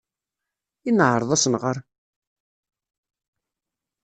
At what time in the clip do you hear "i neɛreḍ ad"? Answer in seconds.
0.87-1.35